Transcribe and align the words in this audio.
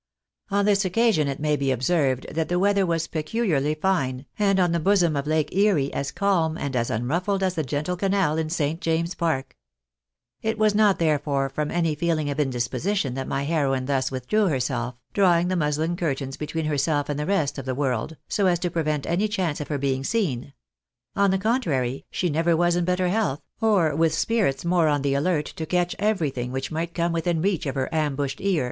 On 0.49 0.65
this 0.65 0.83
occasion 0.83 1.27
it 1.27 1.39
may 1.39 1.55
be 1.55 1.69
observed, 1.71 2.25
that 2.33 2.49
the 2.49 2.57
weather 2.57 2.87
was 2.87 3.05
pecu 3.07 3.43
liarly 3.45 3.79
fine, 3.79 4.25
and 4.39 4.59
on 4.59 4.71
the 4.71 4.79
bosom 4.79 5.15
of 5.15 5.27
Lake 5.27 5.53
Erie 5.55 5.93
as 5.93 6.09
cahn 6.11 6.57
and 6.57 6.75
as 6.75 6.89
unruffled 6.89 7.43
as 7.43 7.53
the 7.53 7.61
gentle 7.63 7.95
canal 7.95 8.35
in 8.39 8.49
St. 8.49 8.81
James's 8.81 9.13
Park. 9.13 9.55
It 10.41 10.57
was 10.57 10.73
not, 10.73 10.97
therefore, 10.97 11.49
from 11.49 11.69
296 11.69 11.69
THE 11.69 11.69
BARNAB'iS 11.69 11.85
IS 11.85 11.99
aMEKICa. 11.99 11.99
•any 11.99 11.99
feeling 12.15 12.29
of 12.31 12.39
indisposition 12.39 13.13
that 13.13 13.27
my 13.27 13.43
heroine 13.43 13.85
thus 13.85 14.09
withdrew 14.09 14.47
herself, 14.47 14.95
drawing 15.13 15.49
the 15.49 15.55
muslin 15.55 15.95
curtains 15.95 16.35
between 16.35 16.65
herself 16.65 17.07
and 17.07 17.19
the 17.19 17.27
rest 17.27 17.59
of 17.59 17.65
the 17.65 17.75
world, 17.75 18.17
so 18.27 18.47
as 18.47 18.57
to 18.57 18.71
prevent 18.71 19.05
any 19.05 19.27
chance 19.27 19.61
of 19.61 19.67
her 19.67 19.77
being 19.77 20.03
seen; 20.03 20.53
on 21.15 21.29
the 21.29 21.37
con 21.37 21.61
trary, 21.61 22.05
she 22.09 22.27
never 22.27 22.57
was 22.57 22.75
in 22.75 22.85
better 22.85 23.09
health, 23.09 23.43
or 23.61 23.95
with 23.95 24.15
spirits 24.15 24.65
more 24.65 24.87
on 24.87 25.03
the 25.03 25.13
alert 25.13 25.45
to 25.45 25.67
catch 25.67 25.95
everything 25.99 26.51
which 26.51 26.71
might 26.71 26.95
come 26.95 27.13
witliin 27.13 27.43
reach 27.43 27.67
of 27.67 27.75
her 27.75 27.87
ambushed 27.93 28.41
ear. 28.41 28.59